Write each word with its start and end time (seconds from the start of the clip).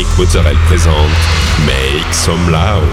Annick 0.00 0.16
Mozzarella 0.16 0.58
présente 0.66 0.94
Make 1.66 2.14
Some 2.14 2.50
Loud. 2.50 2.88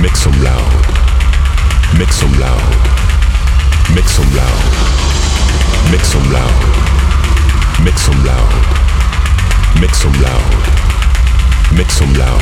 Make 0.00 0.16
some 0.16 0.42
loud. 0.42 0.62
Make 1.98 2.10
some 2.10 2.32
loud. 2.40 2.58
Make 3.94 4.08
some 4.08 4.34
loud. 4.34 4.46
Make 5.90 6.04
some 6.06 6.32
loud. 6.32 6.48
Make 7.84 7.98
some 7.98 8.24
loud. 8.24 8.40
Make 9.78 9.94
some 9.94 10.22
loud. 10.22 10.40
Make 11.76 11.90
some 11.90 12.14
loud. 12.14 12.40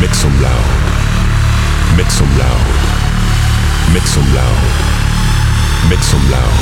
Make 0.00 0.14
some 0.14 0.42
loud. 0.42 0.67
Make 1.98 2.12
some 2.12 2.30
loud. 2.38 2.66
Make 3.92 4.06
some 4.06 4.22
loud. 4.32 4.62
Make 5.90 5.98
some 5.98 6.30
loud. 6.30 6.58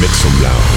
Make 0.00 0.16
some 0.16 0.36
loud. 0.40 0.68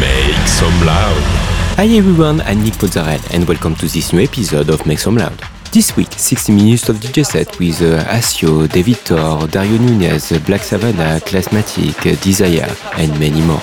Make 0.00 0.48
some 0.48 0.84
loud. 0.84 1.22
Hi 1.76 1.86
everyone, 1.86 2.40
I'm 2.40 2.64
Nick 2.64 2.74
Pozzarel 2.74 3.22
and 3.32 3.46
welcome 3.46 3.76
to 3.76 3.86
this 3.86 4.12
new 4.12 4.24
episode 4.24 4.70
of 4.70 4.84
Make 4.84 4.98
Some 4.98 5.16
Loud. 5.16 5.40
This 5.70 5.96
week, 5.96 6.12
60 6.12 6.52
minutes 6.52 6.88
of 6.88 6.96
DJ 6.96 7.24
set 7.24 7.56
with 7.60 7.80
uh, 7.80 8.02
Asio, 8.10 8.66
David 8.68 8.96
Thor, 8.96 9.46
Dario 9.46 9.78
Nunez, 9.78 10.32
Black 10.46 10.62
Savannah, 10.62 11.20
Classmatic, 11.20 12.20
Desire, 12.20 12.74
and 12.96 13.16
many 13.20 13.40
more. 13.42 13.62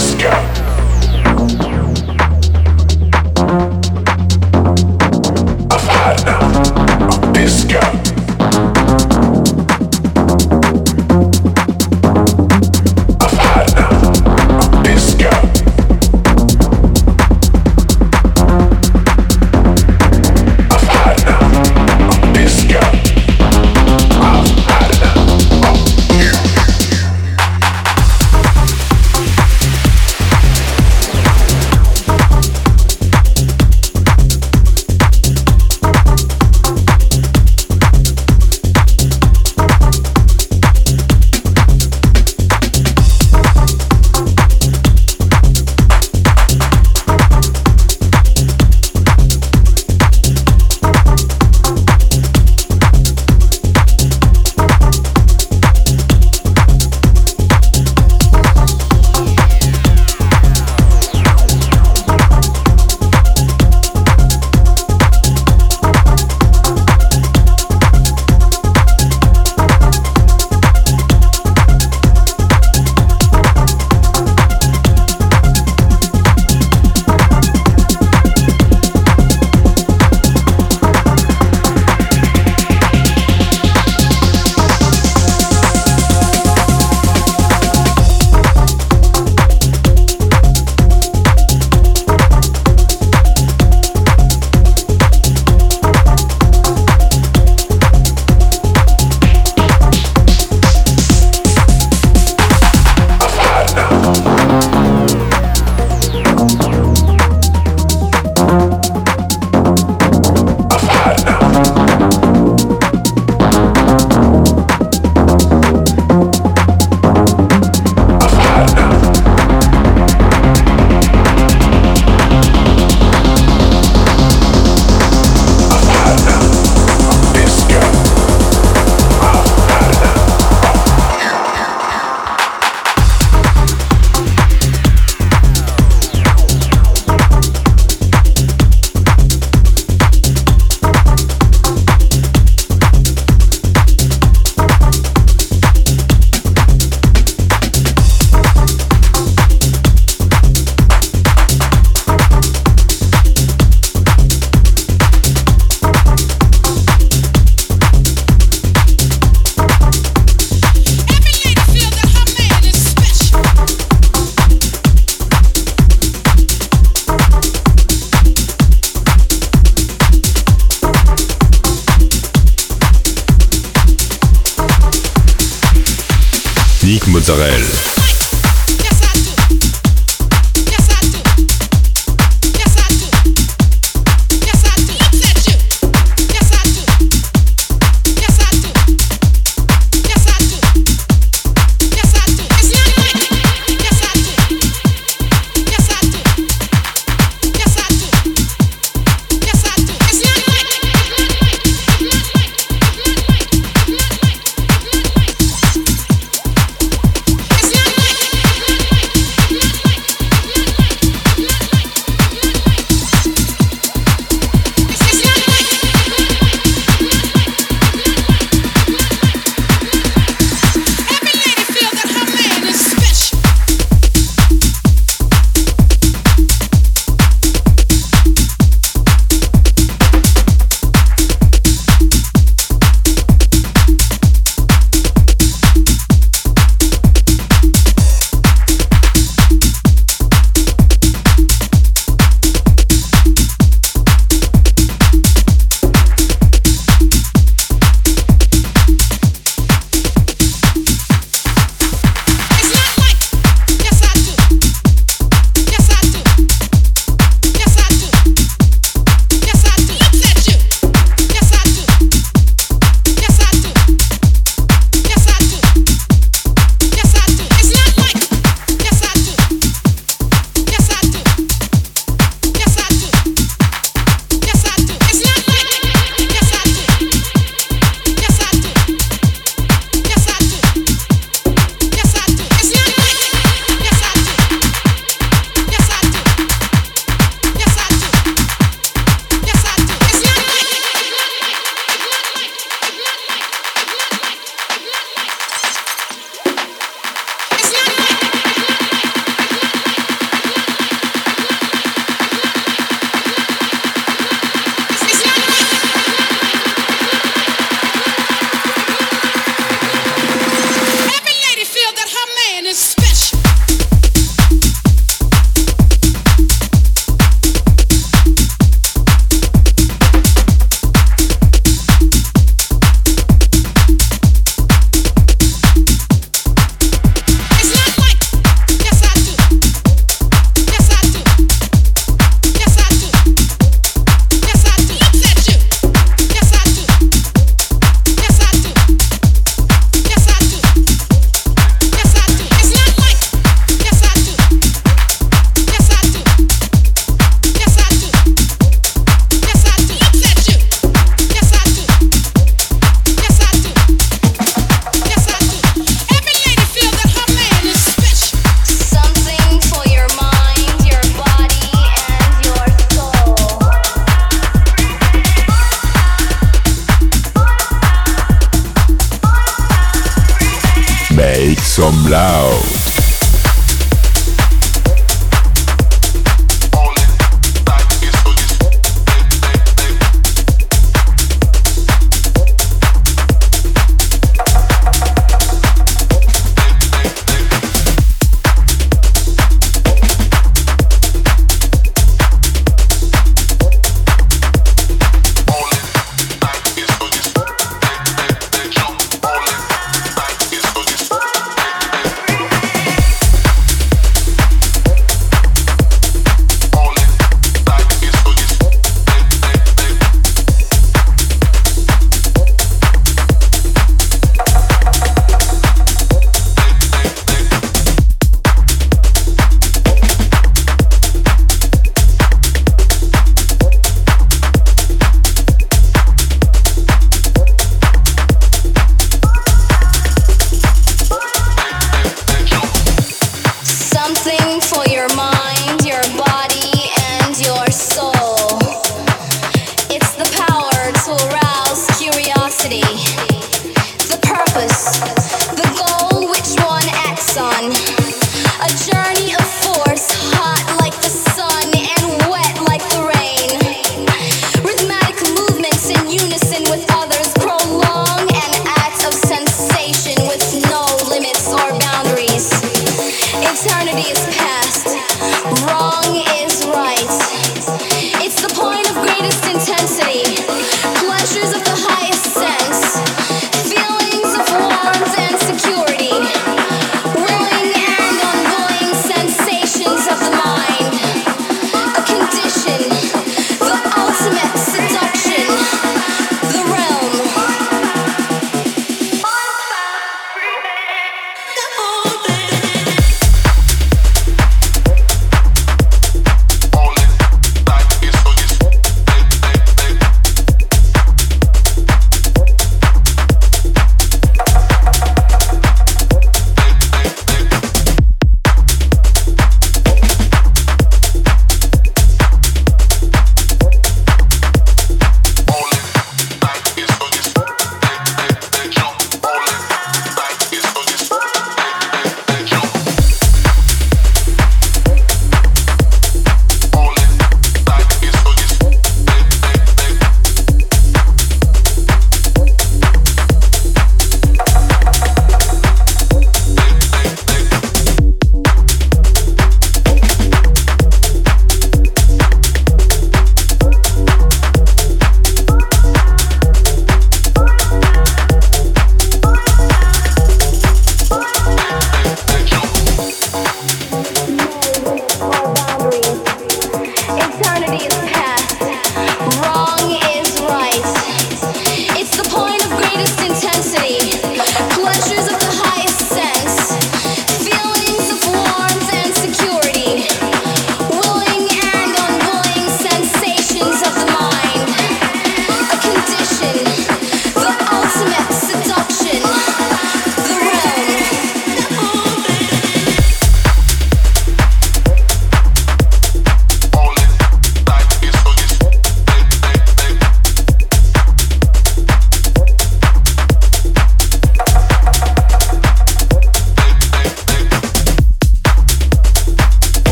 sky. 0.00 0.39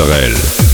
Mozzarella. 0.00 0.69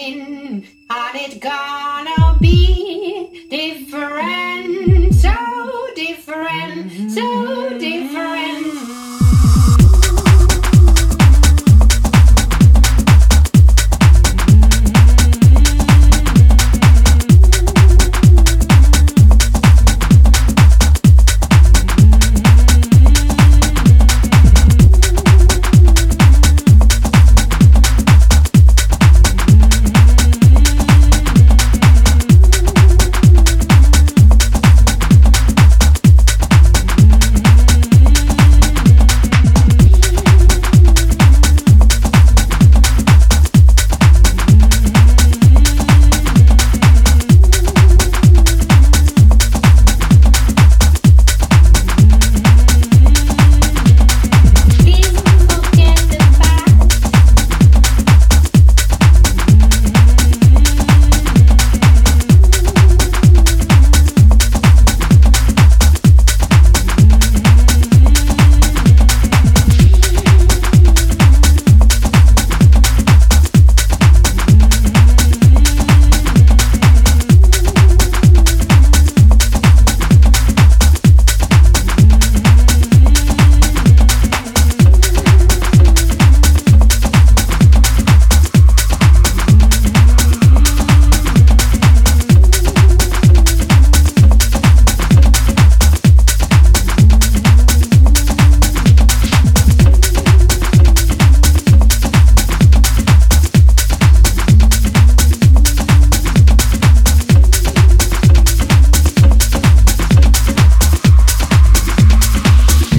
Coming, 0.00 0.66
and 0.90 1.14
it's 1.14 1.38
gonna 1.38 2.38
be 2.40 3.46
different. 3.50 5.14
So 5.14 5.90
different, 5.94 7.10
so 7.12 7.78
different. 7.78 8.39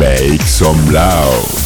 Make 0.02 0.42
some 0.42 0.92
loud. 0.92 1.61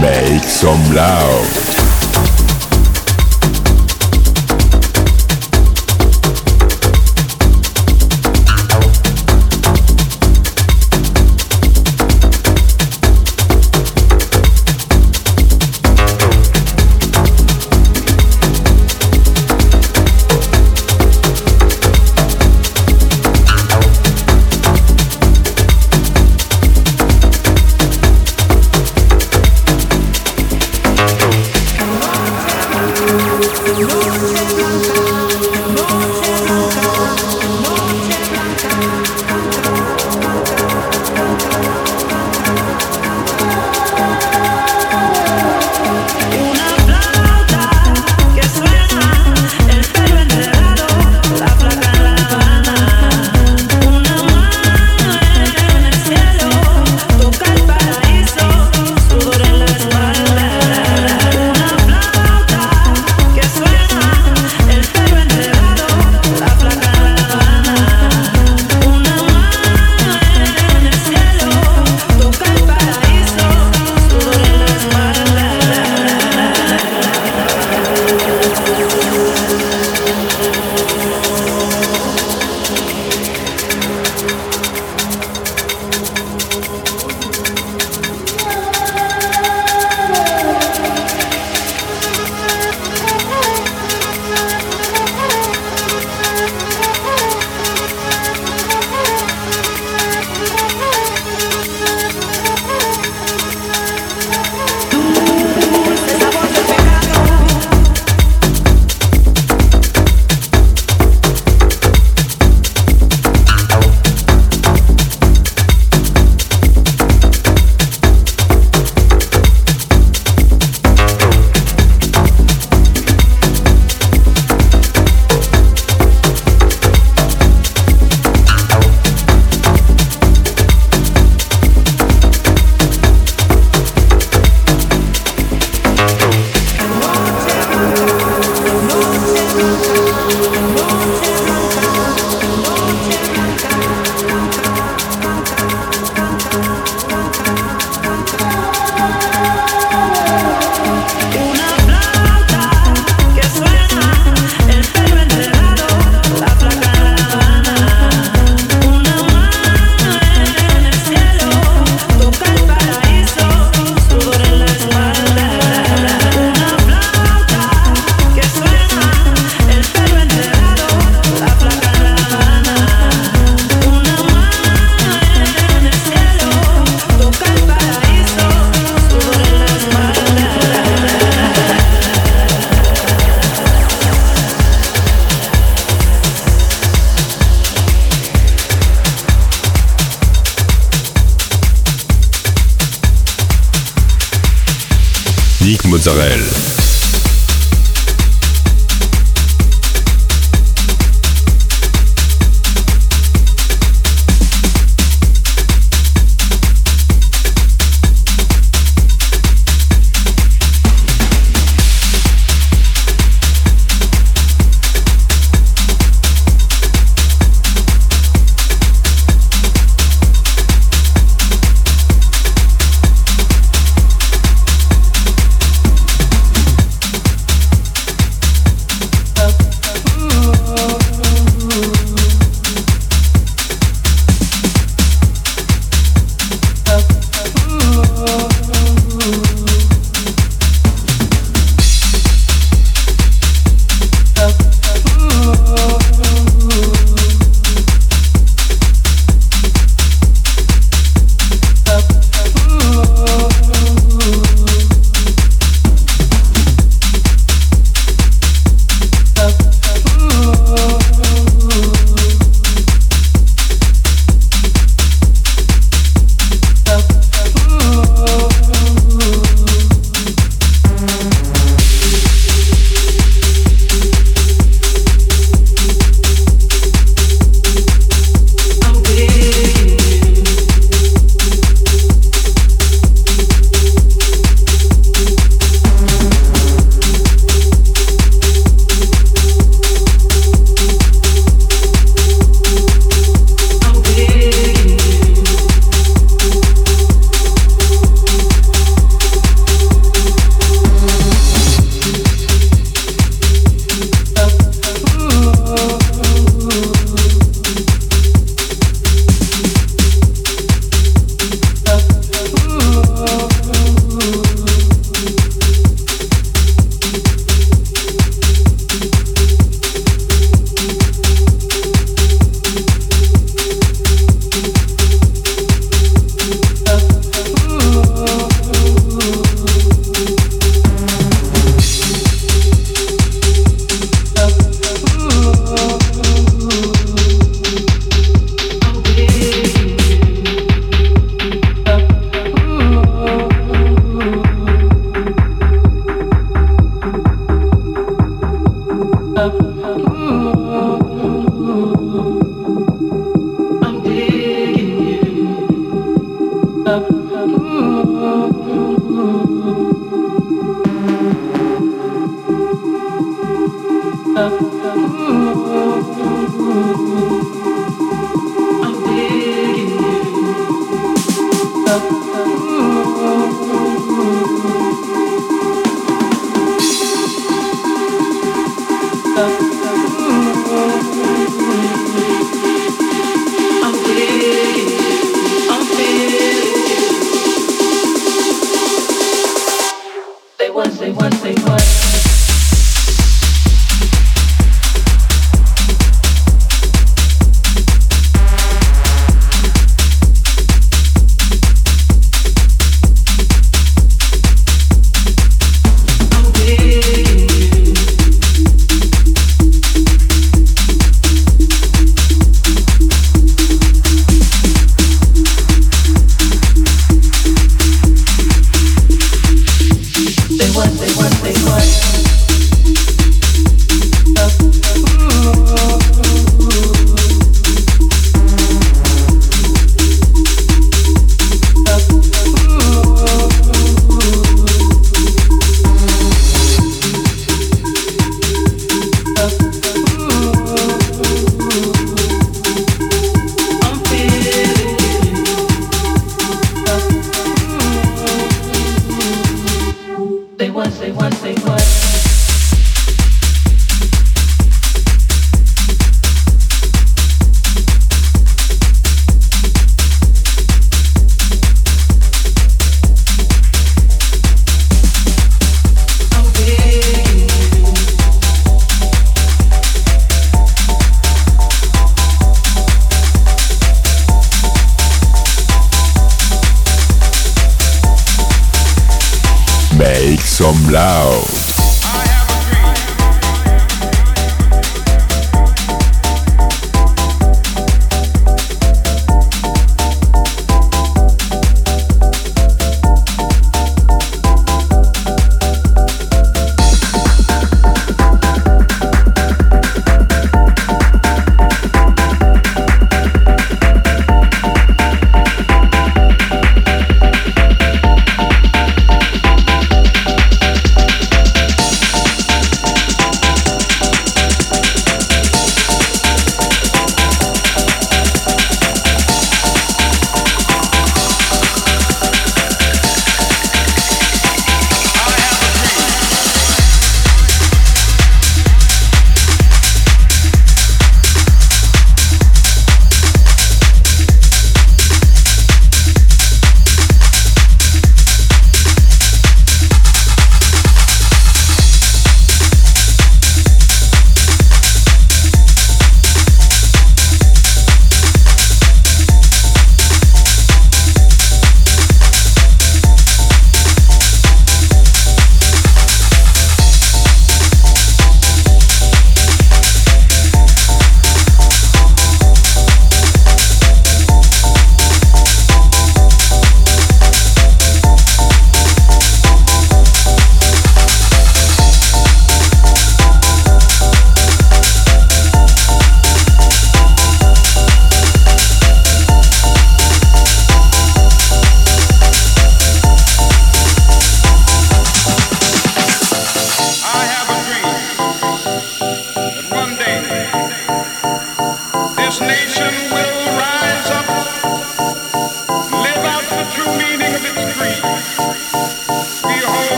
Make 0.00 0.44
some 0.44 0.94
loud. 0.94 1.77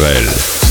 Nick 0.00 0.61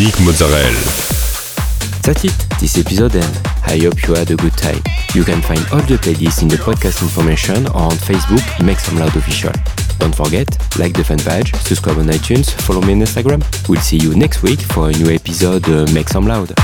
Nick 0.00 0.14
That's 2.02 2.24
it. 2.24 2.46
This 2.58 2.78
episode 2.78 3.14
ends. 3.16 3.38
I 3.66 3.76
hope 3.76 4.08
you 4.08 4.14
had 4.14 4.30
a 4.30 4.36
good 4.36 4.56
time. 4.56 4.82
You 5.14 5.24
can 5.24 5.42
find 5.42 5.60
all 5.70 5.82
the 5.82 5.98
playlists 5.98 6.40
in 6.40 6.48
the 6.48 6.56
podcast 6.56 7.02
information 7.02 7.66
or 7.66 7.82
on 7.82 7.98
Facebook, 8.08 8.64
Make 8.64 8.78
Some 8.80 8.98
Loud 8.98 9.14
Official. 9.14 9.52
Don't 9.98 10.14
forget, 10.14 10.48
like 10.78 10.94
the 10.94 11.04
fan 11.04 11.18
page, 11.18 11.54
subscribe 11.56 11.98
on 11.98 12.06
iTunes, 12.06 12.50
follow 12.62 12.80
me 12.80 12.94
on 12.94 13.00
Instagram. 13.00 13.44
We'll 13.68 13.82
see 13.82 13.98
you 13.98 14.16
next 14.16 14.42
week 14.42 14.60
for 14.60 14.88
a 14.88 14.92
new 14.92 15.10
episode 15.14 15.68
uh, 15.68 15.86
Make 15.92 16.08
Some 16.08 16.26
Loud. 16.26 16.54